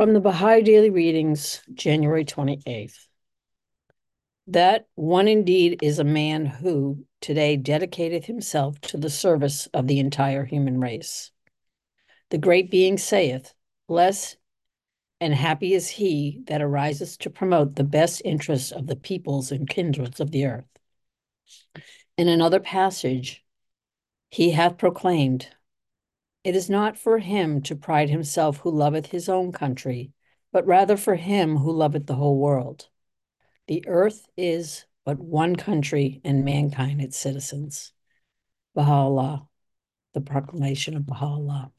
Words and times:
From 0.00 0.14
the 0.14 0.20
Baha'i 0.20 0.62
Daily 0.62 0.88
Readings, 0.88 1.60
January 1.74 2.24
28th. 2.24 3.06
That 4.46 4.86
one 4.94 5.28
indeed 5.28 5.80
is 5.82 5.98
a 5.98 6.04
man 6.04 6.46
who 6.46 7.04
today 7.20 7.58
dedicated 7.58 8.24
himself 8.24 8.80
to 8.80 8.96
the 8.96 9.10
service 9.10 9.66
of 9.74 9.88
the 9.88 9.98
entire 9.98 10.46
human 10.46 10.80
race. 10.80 11.32
The 12.30 12.38
great 12.38 12.70
being 12.70 12.96
saith, 12.96 13.52
Blessed 13.88 14.38
and 15.20 15.34
happy 15.34 15.74
is 15.74 15.90
he 15.90 16.44
that 16.46 16.62
arises 16.62 17.18
to 17.18 17.28
promote 17.28 17.76
the 17.76 17.84
best 17.84 18.22
interests 18.24 18.72
of 18.72 18.86
the 18.86 18.96
peoples 18.96 19.52
and 19.52 19.68
kindreds 19.68 20.18
of 20.18 20.30
the 20.30 20.46
earth. 20.46 20.78
In 22.16 22.26
another 22.26 22.60
passage, 22.60 23.44
he 24.30 24.52
hath 24.52 24.78
proclaimed, 24.78 25.48
It 26.42 26.56
is 26.56 26.70
not 26.70 26.96
for 26.96 27.18
him 27.18 27.60
to 27.62 27.76
pride 27.76 28.08
himself 28.08 28.58
who 28.58 28.70
loveth 28.70 29.06
his 29.06 29.28
own 29.28 29.52
country, 29.52 30.12
but 30.52 30.66
rather 30.66 30.96
for 30.96 31.14
him 31.14 31.58
who 31.58 31.70
loveth 31.70 32.06
the 32.06 32.14
whole 32.14 32.38
world. 32.38 32.88
The 33.66 33.84
earth 33.86 34.26
is 34.36 34.86
but 35.04 35.18
one 35.18 35.56
country 35.56 36.20
and 36.24 36.44
mankind 36.44 37.02
its 37.02 37.18
citizens. 37.18 37.92
Baha'u'llah, 38.74 39.46
the 40.14 40.20
proclamation 40.22 40.96
of 40.96 41.04
Baha'u'llah. 41.04 41.72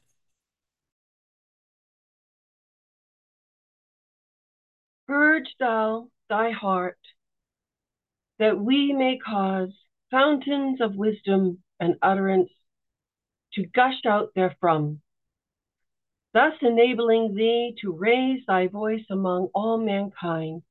Purge 5.08 5.54
thou 5.58 6.08
thy 6.28 6.50
heart, 6.50 6.98
that 8.38 8.58
we 8.60 8.92
may 8.92 9.18
cause 9.18 9.72
fountains 10.10 10.80
of 10.80 10.94
wisdom 10.94 11.62
and 11.80 11.96
utterance 12.00 12.50
to 13.54 13.66
gush 13.66 14.04
out 14.06 14.30
therefrom, 14.34 15.00
thus 16.32 16.54
enabling 16.62 17.34
thee 17.34 17.76
to 17.80 17.92
raise 17.92 18.40
thy 18.46 18.66
voice 18.66 19.04
among 19.10 19.48
all 19.54 19.78
mankind. 19.78 20.62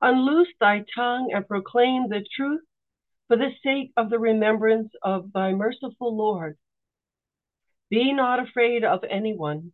Unloose 0.00 0.48
thy 0.60 0.84
tongue 0.94 1.30
and 1.34 1.46
proclaim 1.46 2.08
the 2.08 2.24
truth 2.36 2.62
for 3.26 3.36
the 3.36 3.50
sake 3.62 3.92
of 3.96 4.10
the 4.10 4.18
remembrance 4.18 4.90
of 5.02 5.32
thy 5.32 5.52
merciful 5.52 6.16
Lord. 6.16 6.56
Be 7.90 8.12
not 8.12 8.40
afraid 8.40 8.84
of 8.84 9.00
anyone. 9.08 9.72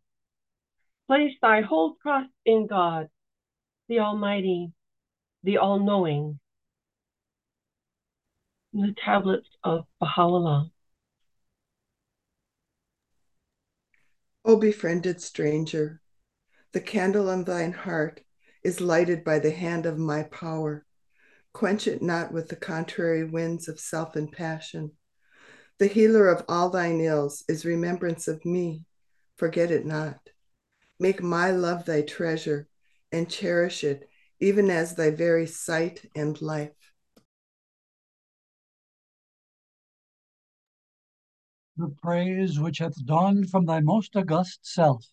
Place 1.06 1.34
thy 1.42 1.60
whole 1.60 1.96
trust 2.02 2.30
in 2.46 2.66
God, 2.66 3.08
the 3.88 4.00
Almighty, 4.00 4.72
the 5.42 5.58
All 5.58 5.78
Knowing. 5.78 6.38
The 8.72 8.94
tablets 9.04 9.48
of 9.62 9.84
Baha'u'llah. 10.00 10.70
O 14.46 14.56
befriended 14.56 15.22
stranger, 15.22 16.02
the 16.72 16.80
candle 16.80 17.30
on 17.30 17.44
thine 17.44 17.72
heart 17.72 18.20
is 18.62 18.80
lighted 18.80 19.24
by 19.24 19.38
the 19.38 19.50
hand 19.50 19.86
of 19.86 19.96
my 19.96 20.24
power. 20.24 20.84
Quench 21.54 21.86
it 21.86 22.02
not 22.02 22.30
with 22.30 22.48
the 22.48 22.56
contrary 22.56 23.24
winds 23.24 23.68
of 23.68 23.80
self 23.80 24.16
and 24.16 24.30
passion. 24.30 24.92
The 25.78 25.86
healer 25.86 26.28
of 26.28 26.44
all 26.46 26.68
thine 26.68 27.00
ills 27.00 27.42
is 27.48 27.64
remembrance 27.64 28.28
of 28.28 28.44
me. 28.44 28.84
Forget 29.36 29.70
it 29.70 29.86
not. 29.86 30.28
Make 31.00 31.22
my 31.22 31.50
love 31.50 31.86
thy 31.86 32.02
treasure 32.02 32.68
and 33.10 33.30
cherish 33.30 33.82
it, 33.82 34.08
even 34.40 34.68
as 34.68 34.94
thy 34.94 35.10
very 35.10 35.46
sight 35.46 36.04
and 36.14 36.40
life. 36.42 36.83
The 41.76 41.88
praise 41.88 42.60
which 42.60 42.78
hath 42.78 43.04
dawned 43.04 43.50
from 43.50 43.66
thy 43.66 43.80
most 43.80 44.14
august 44.14 44.64
self, 44.64 45.06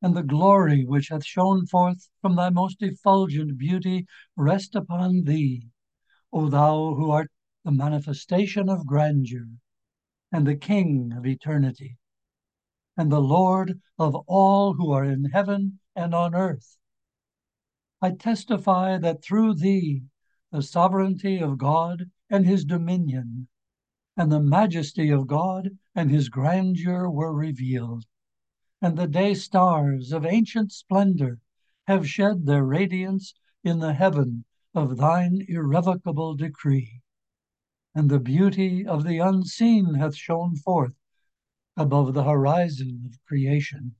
and 0.00 0.16
the 0.16 0.22
glory 0.22 0.86
which 0.86 1.08
hath 1.08 1.22
shone 1.22 1.66
forth 1.66 2.08
from 2.22 2.34
thy 2.34 2.48
most 2.48 2.80
effulgent 2.80 3.58
beauty 3.58 4.06
rest 4.36 4.74
upon 4.74 5.24
thee, 5.24 5.68
O 6.32 6.48
thou 6.48 6.94
who 6.94 7.10
art 7.10 7.30
the 7.62 7.72
manifestation 7.72 8.70
of 8.70 8.86
grandeur, 8.86 9.48
and 10.32 10.46
the 10.46 10.56
King 10.56 11.12
of 11.12 11.26
eternity, 11.26 11.98
and 12.96 13.12
the 13.12 13.20
Lord 13.20 13.82
of 13.98 14.14
all 14.26 14.72
who 14.72 14.90
are 14.90 15.04
in 15.04 15.26
heaven 15.26 15.78
and 15.94 16.14
on 16.14 16.34
earth. 16.34 16.78
I 18.00 18.12
testify 18.12 18.96
that 18.96 19.22
through 19.22 19.56
thee 19.56 20.04
the 20.50 20.62
sovereignty 20.62 21.38
of 21.38 21.58
God 21.58 22.10
and 22.30 22.46
his 22.46 22.64
dominion, 22.64 23.48
and 24.20 24.30
the 24.30 24.38
majesty 24.38 25.08
of 25.08 25.26
God 25.26 25.70
and 25.94 26.10
his 26.10 26.28
grandeur 26.28 27.08
were 27.08 27.32
revealed 27.32 28.04
and 28.82 28.98
the 28.98 29.06
day 29.06 29.32
stars 29.32 30.12
of 30.12 30.26
ancient 30.26 30.72
splendor 30.72 31.38
have 31.86 32.06
shed 32.06 32.44
their 32.44 32.64
radiance 32.64 33.32
in 33.64 33.78
the 33.78 33.94
heaven 33.94 34.44
of 34.74 34.98
thine 34.98 35.40
irrevocable 35.48 36.34
decree. 36.34 37.00
And 37.94 38.10
the 38.10 38.20
beauty 38.20 38.86
of 38.86 39.04
the 39.04 39.18
unseen 39.18 39.94
hath 39.94 40.14
shone 40.14 40.54
forth 40.56 40.94
above 41.76 42.12
the 42.14 42.24
horizon 42.24 43.04
of 43.06 43.24
creation. 43.26 43.94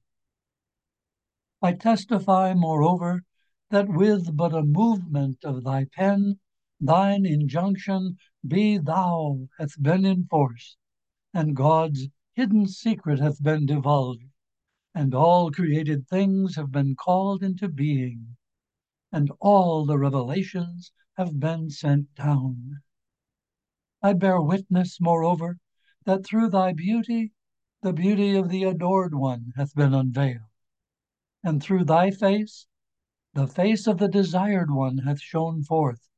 I 1.62 1.72
testify, 1.72 2.54
moreover, 2.54 3.24
that 3.70 3.88
with 3.88 4.36
but 4.36 4.54
a 4.54 4.62
movement 4.62 5.44
of 5.44 5.64
thy 5.64 5.84
pen, 5.84 6.40
thine 6.80 7.26
injunction, 7.26 8.16
Be 8.46 8.78
thou, 8.78 9.48
hath 9.58 9.80
been 9.82 10.06
enforced, 10.06 10.78
and 11.34 11.54
God's 11.54 12.08
hidden 12.32 12.66
secret 12.66 13.20
hath 13.20 13.42
been 13.42 13.66
divulged 13.66 14.24
and 14.94 15.14
all 15.14 15.52
created 15.52 16.08
things 16.08 16.56
have 16.56 16.72
been 16.72 16.96
called 16.96 17.44
into 17.44 17.68
being, 17.68 18.36
and 19.12 19.30
all 19.38 19.86
the 19.86 19.96
revelations 19.98 20.90
have 21.16 21.38
been 21.38 21.70
sent 21.70 22.12
down. 22.16 22.82
I 24.02 24.14
bear 24.14 24.40
witness, 24.40 25.00
moreover, 25.00 25.58
that 26.06 26.24
through 26.24 26.50
thy 26.50 26.72
beauty 26.72 27.32
the 27.82 27.92
beauty 27.92 28.34
of 28.34 28.48
the 28.48 28.64
adored 28.64 29.14
one 29.14 29.52
hath 29.56 29.74
been 29.74 29.94
unveiled, 29.94 30.50
and 31.44 31.62
through 31.62 31.84
thy 31.84 32.10
face 32.10 32.66
the 33.34 33.46
face 33.46 33.86
of 33.86 33.98
the 33.98 34.08
desired 34.08 34.72
one 34.72 34.98
hath 34.98 35.20
shone 35.20 35.62
forth, 35.62 36.09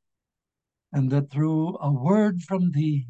and 0.93 1.09
that 1.09 1.31
through 1.31 1.75
a 1.77 1.91
word 1.91 2.43
from 2.43 2.71
thee 2.71 3.07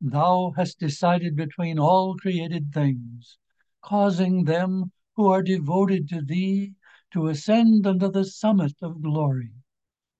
thou 0.00 0.52
hast 0.56 0.78
decided 0.78 1.36
between 1.36 1.78
all 1.78 2.16
created 2.16 2.72
things, 2.72 3.36
causing 3.82 4.44
them 4.44 4.90
who 5.14 5.30
are 5.30 5.42
devoted 5.42 6.08
to 6.08 6.22
thee 6.22 6.72
to 7.12 7.28
ascend 7.28 7.86
unto 7.86 8.10
the 8.10 8.24
summit 8.24 8.74
of 8.80 9.02
glory, 9.02 9.52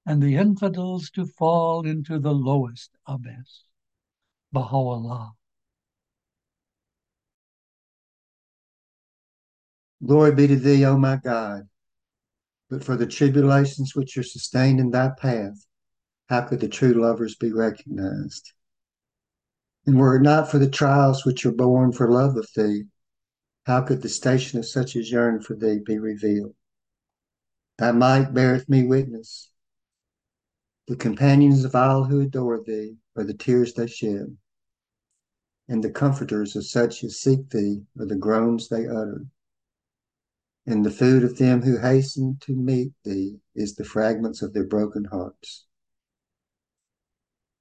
and 0.05 0.23
the 0.23 0.37
infidels 0.37 1.11
to 1.11 1.25
fall 1.25 1.87
into 1.87 2.19
the 2.19 2.33
lowest 2.33 2.91
abyss. 3.07 3.65
Baha'u'llah. 4.53 5.33
Glory 10.05 10.35
be 10.35 10.47
to 10.47 10.57
thee, 10.57 10.85
O 10.85 10.97
my 10.97 11.17
God. 11.17 11.69
But 12.71 12.85
for 12.85 12.97
the 12.97 13.07
tribulations 13.07 13.95
which 13.95 14.17
are 14.17 14.23
sustained 14.23 14.79
in 14.79 14.91
thy 14.91 15.11
path, 15.19 15.67
how 16.28 16.43
could 16.43 16.61
the 16.61 16.69
true 16.69 16.93
lovers 16.93 17.34
be 17.34 17.53
recognized? 17.53 18.53
And 19.87 19.99
were 19.99 20.16
it 20.16 20.22
not 20.22 20.50
for 20.50 20.59
the 20.59 20.69
trials 20.69 21.25
which 21.25 21.47
are 21.47 21.53
borne 21.53 21.93
for 21.93 22.11
love 22.11 22.37
of 22.37 22.47
thee, 22.55 22.84
how 23.65 23.83
could 23.83 24.03
the 24.03 24.09
station 24.09 24.59
of 24.59 24.67
such 24.67 24.97
as 24.97 25.11
yearn 25.11 25.41
for 25.41 25.55
thee 25.55 25.78
be 25.84 25.99
revealed? 25.99 26.55
Thy 27.78 27.93
might 27.93 28.34
beareth 28.34 28.69
me 28.69 28.84
witness. 28.84 29.50
The 30.88 30.97
companions 30.97 31.65
of 31.65 31.75
all 31.75 32.05
who 32.05 32.21
adore 32.21 32.62
thee 32.62 32.97
are 33.17 33.25
the 33.25 33.34
tears 33.34 33.75
they 33.75 33.87
shed, 33.87 34.37
and 35.69 35.85
the 35.85 35.91
comforters 35.91 36.56
of 36.56 36.67
such 36.67 37.05
as 37.05 37.20
seek 37.20 37.50
thee 37.50 37.82
are 37.99 38.06
the 38.06 38.17
groans 38.17 38.69
they 38.69 38.87
utter. 38.87 39.26
And 40.67 40.85
the 40.85 40.91
food 40.91 41.25
of 41.25 41.38
them 41.38 41.62
who 41.62 41.79
hasten 41.79 42.37
to 42.41 42.55
meet 42.55 42.93
thee 43.05 43.41
is 43.55 43.75
the 43.75 43.85
fragments 43.85 44.43
of 44.43 44.53
their 44.53 44.67
broken 44.67 45.05
hearts. 45.05 45.68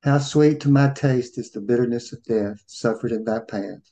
How 0.07 0.19
sweet 0.19 0.61
to 0.61 0.69
my 0.69 0.91
taste 0.91 1.37
is 1.37 1.51
the 1.51 1.59
bitterness 1.59 2.13
of 2.13 2.23
death 2.23 2.63
suffered 2.65 3.11
in 3.11 3.25
thy 3.25 3.39
path 3.39 3.91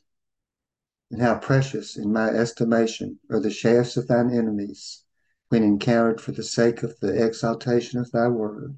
and 1.12 1.22
how 1.22 1.38
precious 1.38 1.98
in 1.98 2.14
my 2.14 2.30
estimation 2.30 3.20
are 3.30 3.42
the 3.42 3.50
shafts 3.50 3.98
of 3.98 4.08
thine 4.08 4.32
enemies 4.32 5.04
when 5.50 5.62
encountered 5.62 6.22
for 6.22 6.32
the 6.32 6.42
sake 6.42 6.84
of 6.84 6.98
the 7.02 7.22
exaltation 7.22 8.00
of 8.00 8.12
thy 8.12 8.30
word. 8.30 8.78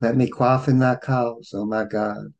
Let 0.00 0.16
me 0.16 0.28
quaff 0.28 0.66
in 0.66 0.80
thy 0.80 0.96
cause, 0.96 1.52
O 1.54 1.64
my 1.64 1.84
God, 1.84 2.34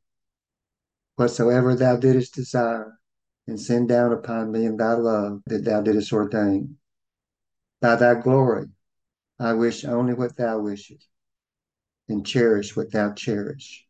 whatsoever 1.15 1.77
thou 1.77 1.95
didst 1.95 2.35
desire, 2.35 2.99
and 3.47 3.61
send 3.61 3.89
down 3.89 4.12
upon 4.12 4.51
me 4.51 4.65
in 4.65 4.79
thy 4.79 4.95
love 4.95 5.43
that 5.47 5.65
thou 5.65 5.81
didst 5.81 6.12
ordain. 6.12 6.79
By 7.81 7.95
thy 7.95 8.21
glory, 8.21 8.67
I 9.39 9.53
wish 9.53 9.85
only 9.85 10.15
what 10.15 10.37
thou 10.37 10.59
wishest, 10.59 11.06
and 12.09 12.27
cherish 12.27 12.77
what 12.77 12.93
thou 12.93 13.12
cherish. 13.12 13.87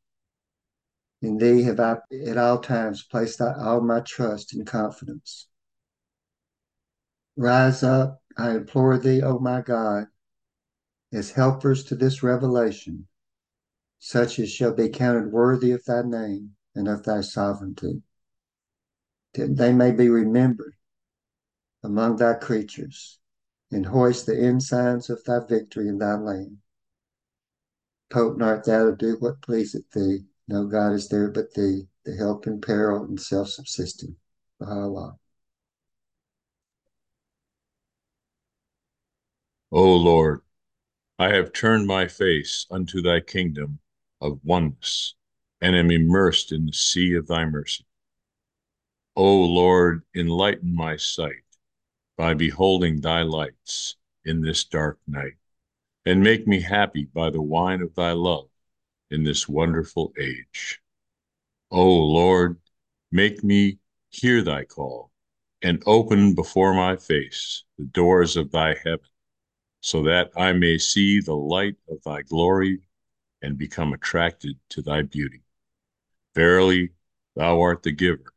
In 1.23 1.39
thee 1.39 1.63
have 1.63 1.81
I 1.81 1.99
at 2.27 2.37
all 2.37 2.59
times 2.59 3.03
placed 3.03 3.41
all 3.41 3.81
my 3.81 4.01
trust 4.01 4.55
and 4.55 4.67
confidence. 4.67 5.49
Rise 7.37 7.83
up, 7.83 8.23
I 8.37 8.53
implore 8.53 8.99
thee, 8.99 9.23
O 9.23 9.39
my 9.39 9.63
God, 9.63 10.07
as 11.13 11.33
helpers 11.33 11.85
to 11.85 11.95
this 11.95 12.23
revelation, 12.23 13.09
such 13.99 14.39
as 14.39 14.51
shall 14.51 14.75
be 14.75 14.89
counted 14.89 15.33
worthy 15.33 15.73
of 15.73 15.85
thy 15.85 16.03
name 16.03 16.57
and 16.75 16.89
of 16.89 17.05
thy 17.05 17.23
sovereignty, 17.23 18.03
that 19.33 19.57
they 19.57 19.73
may 19.73 19.93
be 19.93 20.09
remembered 20.09 20.75
among 21.83 22.17
thy 22.17 22.35
creatures, 22.35 23.19
and 23.71 23.87
hoist 23.87 24.27
the 24.27 24.39
ensigns 24.39 25.11
of 25.11 25.23
thy 25.25 25.39
victory 25.47 25.89
in 25.89 25.99
thy 25.99 26.15
land. 26.15 26.59
Potent 28.15 28.43
art 28.43 28.65
thou 28.65 28.91
to 28.91 28.97
do 28.97 29.17
what 29.19 29.43
pleaseth 29.43 29.91
thee. 29.91 30.21
No 30.47 30.67
God 30.69 30.93
is 30.93 31.09
there 31.09 31.33
but 31.33 31.53
thee, 31.55 31.89
the 32.05 32.15
help 32.15 32.47
in 32.47 32.61
peril 32.61 33.03
and 33.03 33.21
self-subsisting. 33.21 34.15
Baha'u'llah. 34.61 35.19
O 39.73 39.97
Lord, 39.97 40.43
I 41.19 41.31
have 41.35 41.53
turned 41.53 41.89
my 41.89 42.07
face 42.07 42.69
unto 42.71 43.03
thy 43.03 43.19
kingdom 43.19 43.81
of 44.21 44.39
oneness 44.45 45.17
and 45.61 45.75
am 45.75 45.91
immersed 45.91 46.53
in 46.53 46.67
the 46.67 46.73
sea 46.73 47.15
of 47.15 47.27
thy 47.27 47.45
mercy. 47.47 47.85
O 49.17 49.41
Lord, 49.43 50.05
enlighten 50.15 50.73
my 50.73 50.97
sight 50.97 51.43
by 52.17 52.35
beholding 52.35 53.01
thy 53.01 53.23
lights 53.23 53.97
in 54.25 54.41
this 54.41 54.63
dark 54.63 55.01
night, 55.09 55.35
and 56.07 56.23
make 56.23 56.47
me 56.47 56.61
happy 56.61 57.05
by 57.05 57.31
the 57.31 57.43
wine 57.43 57.81
of 57.81 57.95
thy 57.95 58.13
love 58.13 58.49
in 59.11 59.25
this 59.25 59.49
wonderful 59.49 60.13
age. 60.19 60.81
O 61.71 61.87
Lord, 61.87 62.61
make 63.11 63.43
me 63.43 63.79
hear 64.11 64.43
thy 64.43 64.65
call 64.65 65.11
and 65.63 65.83
open 65.87 66.35
before 66.35 66.75
my 66.75 66.97
face 66.97 67.65
the 67.79 67.85
doors 67.85 68.37
of 68.37 68.51
thy 68.51 68.75
heaven, 68.85 69.09
so 69.81 70.03
that 70.03 70.31
I 70.37 70.53
may 70.53 70.79
see 70.79 71.21
the 71.21 71.35
light 71.35 71.77
of 71.89 72.03
thy 72.05 72.23
glory 72.23 72.81
and 73.43 73.59
become 73.59 73.93
attracted 73.93 74.57
to 74.71 74.83
thy 74.83 75.03
beauty. 75.03 75.43
Verily, 76.35 76.91
thou 77.37 77.61
art 77.61 77.83
the 77.83 77.93
giver, 77.93 78.33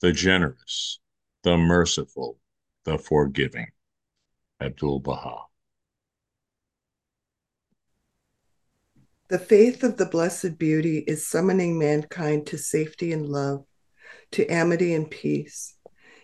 the 0.00 0.12
generous, 0.12 0.98
the 1.42 1.56
merciful, 1.56 2.38
the 2.84 2.98
forgiving. 2.98 3.68
Abdul 4.60 5.00
Baha. 5.00 5.49
The 9.30 9.38
faith 9.38 9.84
of 9.84 9.96
the 9.96 10.06
Blessed 10.06 10.58
Beauty 10.58 11.04
is 11.06 11.24
summoning 11.24 11.78
mankind 11.78 12.48
to 12.48 12.58
safety 12.58 13.12
and 13.12 13.28
love, 13.28 13.64
to 14.32 14.44
amity 14.48 14.92
and 14.92 15.08
peace. 15.08 15.76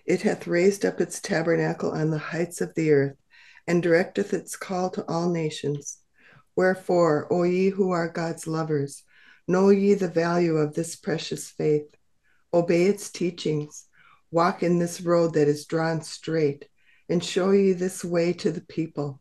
It 0.04 0.22
hath 0.22 0.48
raised 0.48 0.84
up 0.84 1.00
its 1.00 1.20
tabernacle 1.20 1.92
on 1.92 2.10
the 2.10 2.18
heights 2.18 2.60
of 2.60 2.74
the 2.74 2.90
earth, 2.90 3.16
and 3.64 3.80
directeth 3.80 4.32
its 4.32 4.56
call 4.56 4.90
to 4.90 5.04
all 5.04 5.30
nations. 5.30 5.98
Wherefore, 6.56 7.32
O 7.32 7.44
ye 7.44 7.68
who 7.68 7.92
are 7.92 8.08
God's 8.08 8.48
lovers, 8.48 9.04
know 9.46 9.68
ye 9.68 9.94
the 9.94 10.08
value 10.08 10.56
of 10.56 10.74
this 10.74 10.96
precious 10.96 11.48
faith. 11.48 11.94
Obey 12.52 12.86
its 12.86 13.08
teachings, 13.08 13.86
walk 14.32 14.64
in 14.64 14.80
this 14.80 15.00
road 15.00 15.34
that 15.34 15.46
is 15.46 15.66
drawn 15.66 16.02
straight, 16.02 16.68
and 17.08 17.22
show 17.22 17.52
ye 17.52 17.72
this 17.72 18.04
way 18.04 18.32
to 18.32 18.50
the 18.50 18.62
people. 18.62 19.20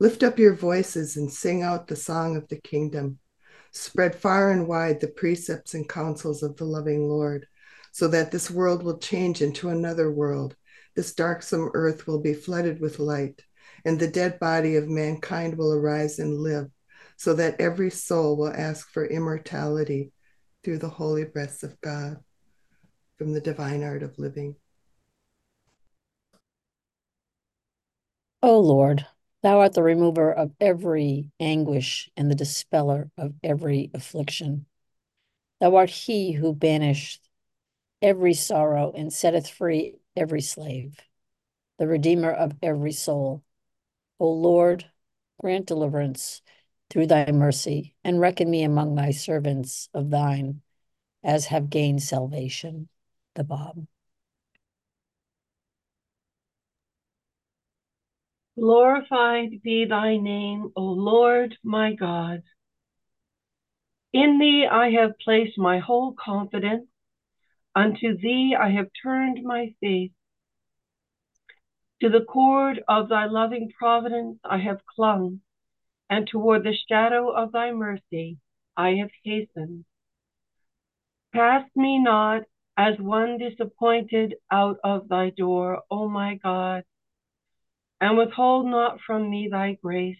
Lift 0.00 0.22
up 0.22 0.38
your 0.38 0.54
voices 0.54 1.18
and 1.18 1.30
sing 1.30 1.62
out 1.62 1.86
the 1.86 1.94
song 1.94 2.34
of 2.34 2.48
the 2.48 2.56
kingdom. 2.56 3.18
Spread 3.70 4.14
far 4.14 4.50
and 4.50 4.66
wide 4.66 4.98
the 4.98 5.08
precepts 5.08 5.74
and 5.74 5.86
counsels 5.86 6.42
of 6.42 6.56
the 6.56 6.64
loving 6.64 7.06
Lord, 7.06 7.46
so 7.92 8.08
that 8.08 8.30
this 8.30 8.50
world 8.50 8.82
will 8.82 8.96
change 8.96 9.42
into 9.42 9.68
another 9.68 10.10
world. 10.10 10.56
This 10.96 11.14
darksome 11.14 11.70
earth 11.74 12.06
will 12.06 12.18
be 12.18 12.32
flooded 12.32 12.80
with 12.80 12.98
light, 12.98 13.42
and 13.84 14.00
the 14.00 14.08
dead 14.08 14.40
body 14.40 14.76
of 14.76 14.88
mankind 14.88 15.58
will 15.58 15.74
arise 15.74 16.18
and 16.18 16.34
live, 16.34 16.68
so 17.18 17.34
that 17.34 17.60
every 17.60 17.90
soul 17.90 18.38
will 18.38 18.52
ask 18.52 18.88
for 18.88 19.04
immortality 19.04 20.12
through 20.64 20.78
the 20.78 20.88
holy 20.88 21.24
breaths 21.24 21.62
of 21.62 21.78
God 21.82 22.16
from 23.18 23.34
the 23.34 23.40
divine 23.40 23.82
art 23.82 24.02
of 24.02 24.18
living. 24.18 24.56
O 28.42 28.58
Lord, 28.58 29.06
thou 29.42 29.60
art 29.60 29.74
the 29.74 29.82
remover 29.82 30.32
of 30.32 30.52
every 30.60 31.30
anguish 31.40 32.10
and 32.16 32.30
the 32.30 32.34
dispeller 32.34 33.10
of 33.16 33.34
every 33.42 33.90
affliction. 33.94 34.66
Thou 35.60 35.76
art 35.76 35.90
he 35.90 36.32
who 36.32 36.54
banished 36.54 37.28
every 38.02 38.34
sorrow 38.34 38.92
and 38.96 39.12
setteth 39.12 39.48
free 39.48 39.96
every 40.16 40.40
slave, 40.40 40.98
the 41.78 41.86
redeemer 41.86 42.30
of 42.30 42.52
every 42.62 42.92
soul. 42.92 43.42
O 44.18 44.30
Lord, 44.30 44.90
grant 45.40 45.66
deliverance 45.66 46.42
through 46.90 47.06
thy 47.06 47.30
mercy, 47.30 47.94
and 48.04 48.20
reckon 48.20 48.50
me 48.50 48.62
among 48.62 48.94
thy 48.94 49.12
servants 49.12 49.88
of 49.94 50.10
thine, 50.10 50.60
as 51.22 51.46
have 51.46 51.70
gained 51.70 52.02
salvation. 52.02 52.88
The 53.34 53.44
Bab. 53.44 53.86
Glorified 58.60 59.62
be 59.62 59.86
thy 59.86 60.18
name, 60.18 60.70
O 60.76 60.82
Lord 60.82 61.56
my 61.64 61.94
God. 61.94 62.42
In 64.12 64.38
thee 64.38 64.66
I 64.70 64.90
have 64.90 65.18
placed 65.18 65.56
my 65.56 65.78
whole 65.78 66.12
confidence. 66.12 66.86
Unto 67.74 68.18
thee 68.18 68.54
I 68.54 68.68
have 68.72 68.88
turned 69.02 69.42
my 69.42 69.74
face. 69.80 70.12
To 72.02 72.10
the 72.10 72.22
cord 72.22 72.84
of 72.86 73.08
thy 73.08 73.24
loving 73.24 73.72
providence 73.78 74.38
I 74.44 74.58
have 74.58 74.84
clung, 74.84 75.40
and 76.10 76.28
toward 76.28 76.62
the 76.62 76.76
shadow 76.86 77.30
of 77.30 77.52
thy 77.52 77.72
mercy 77.72 78.36
I 78.76 78.90
have 78.96 79.10
hastened. 79.24 79.86
Cast 81.32 81.74
me 81.74 81.98
not 81.98 82.42
as 82.76 82.98
one 82.98 83.38
disappointed 83.38 84.34
out 84.50 84.76
of 84.84 85.08
thy 85.08 85.30
door, 85.30 85.80
O 85.90 86.10
my 86.10 86.34
God 86.34 86.84
and 88.00 88.16
withhold 88.16 88.66
not 88.66 88.98
from 89.06 89.28
me 89.28 89.48
thy 89.50 89.72
grace, 89.82 90.18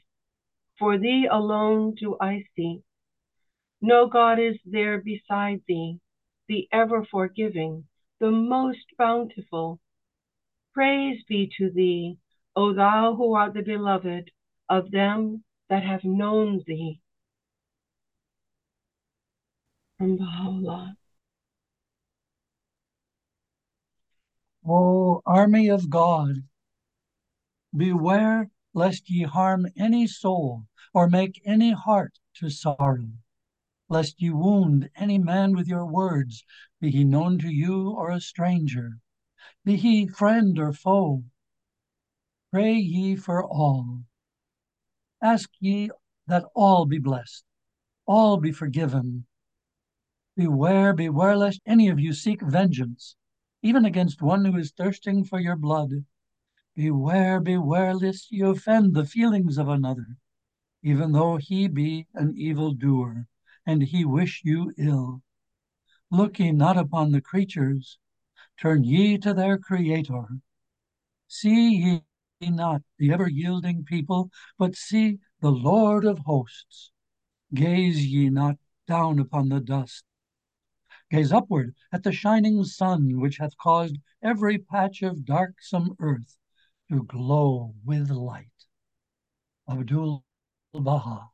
for 0.79 0.99
thee 0.99 1.27
alone 1.31 1.95
do 1.95 2.17
I 2.21 2.45
seek. 2.55 2.83
No 3.81 4.07
God 4.07 4.39
is 4.39 4.57
there 4.65 4.99
beside 4.99 5.63
thee, 5.67 5.99
the 6.49 6.69
ever 6.73 7.05
forgiving, 7.11 7.85
the 8.19 8.31
most 8.31 8.85
bountiful. 8.99 9.81
Praise 10.75 11.23
be 11.29 11.51
to 11.59 11.71
thee, 11.71 12.19
O 12.55 12.75
thou 12.75 13.15
who 13.17 13.35
art 13.35 13.55
the 13.55 13.63
beloved 13.63 14.31
of 14.69 14.91
them 14.91 15.45
that 15.71 15.83
have 15.83 16.05
known 16.05 16.63
thee. 16.67 17.01
From 19.99 20.19
Baha'u'llah. 20.19 20.95
O 24.69 25.23
army 25.25 25.69
of 25.69 25.89
God, 25.89 26.43
Beware 27.77 28.51
lest 28.75 29.09
ye 29.09 29.23
harm 29.23 29.69
any 29.77 30.07
soul 30.07 30.67
or 30.93 31.09
make 31.09 31.41
any 31.45 31.71
heart 31.71 32.19
to 32.35 32.51
sorrow, 32.51 33.13
lest 33.89 34.21
ye 34.21 34.31
wound 34.31 34.91
any 34.97 35.19
man 35.19 35.55
with 35.55 35.69
your 35.69 35.87
words, 35.87 36.45
be 36.81 36.91
he 36.91 37.05
known 37.05 37.39
to 37.39 37.49
you 37.49 37.91
or 37.91 38.11
a 38.11 38.21
stranger, 38.21 38.99
be 39.65 39.77
he 39.77 40.09
friend 40.09 40.59
or 40.59 40.73
foe. 40.73 41.23
Pray 42.51 42.75
ye 42.75 43.15
for 43.15 43.45
all. 43.45 44.03
Ask 45.23 45.51
ye 45.61 45.91
that 46.27 46.45
all 46.57 46.87
be 46.87 46.99
blessed, 46.99 47.45
all 48.05 48.39
be 48.39 48.51
forgiven. 48.51 49.27
Beware, 50.35 50.93
beware 50.93 51.37
lest 51.37 51.61
any 51.67 51.89
of 51.89 52.01
you 52.01 52.15
seek 52.15 52.43
vengeance, 52.43 53.15
even 53.63 53.85
against 53.85 54.23
one 54.23 54.45
who 54.45 54.57
is 54.57 54.73
thirsting 54.73 55.25
for 55.25 55.39
your 55.39 55.57
blood. 55.57 56.05
Beware, 56.77 57.41
beware, 57.41 57.95
lest 57.95 58.31
ye 58.31 58.43
offend 58.43 58.95
the 58.95 59.05
feelings 59.05 59.59
of 59.59 59.69
another, 59.69 60.17
even 60.83 61.11
though 61.11 61.37
he 61.37 61.67
be 61.67 62.07
an 62.15 62.37
evil 62.37 62.73
doer, 62.73 63.27
and 63.67 63.83
he 63.83 64.05
wish 64.05 64.43
you 64.45 64.73
ill. 64.79 65.21
Look 66.13 66.39
ye 66.39 66.53
not 66.53 66.77
upon 66.79 67.11
the 67.11 67.21
creatures, 67.21 67.99
turn 68.57 68.85
ye 68.85 69.19
to 69.19 69.35
their 69.35 69.59
Creator. 69.59 70.41
See 71.27 72.03
ye 72.41 72.51
not 72.51 72.83
the 72.99 73.13
ever 73.13 73.29
yielding 73.29 73.85
people, 73.85 74.31
but 74.57 74.77
see 74.77 75.19
the 75.41 75.51
Lord 75.51 76.05
of 76.05 76.21
hosts. 76.21 76.93
Gaze 77.53 78.07
ye 78.07 78.31
not 78.31 78.59
down 78.87 79.19
upon 79.19 79.49
the 79.49 79.61
dust. 79.61 80.05
Gaze 81.11 81.33
upward 81.33 81.75
at 81.93 82.05
the 82.05 82.13
shining 82.13 82.63
sun, 82.63 83.19
which 83.19 83.39
hath 83.39 83.57
caused 83.59 83.99
every 84.23 84.57
patch 84.57 85.03
of 85.03 85.25
darksome 85.25 85.97
earth 85.99 86.37
to 86.91 87.05
glow 87.05 87.73
with 87.85 88.11
light. 88.11 88.47
Abdul 89.71 90.25
Baha. 90.75 91.31